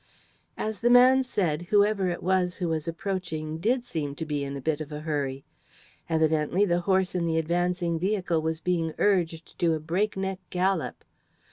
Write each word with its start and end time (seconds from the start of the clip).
As 0.57 0.79
the 0.79 0.89
man 0.89 1.21
said, 1.21 1.67
whoever 1.69 2.07
it 2.09 2.23
was 2.23 2.57
who 2.57 2.69
was 2.69 2.87
approaching 2.87 3.59
did 3.59 3.85
seem 3.85 4.15
to 4.15 4.25
be 4.25 4.43
in 4.43 4.57
a 4.57 4.59
"bit 4.59 4.81
of 4.81 4.91
a 4.91 5.01
hurry." 5.01 5.45
Evidently 6.09 6.65
the 6.65 6.81
horse 6.89 7.13
in 7.13 7.27
the 7.27 7.37
advancing 7.37 7.99
vehicle 7.99 8.41
was 8.41 8.59
being 8.59 8.95
urged 8.97 9.59
to 9.59 9.73
a 9.75 9.79
breakneck 9.79 10.39
gallop. 10.49 11.05